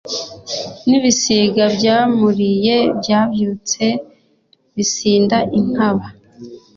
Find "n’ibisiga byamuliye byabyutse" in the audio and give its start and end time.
0.87-3.85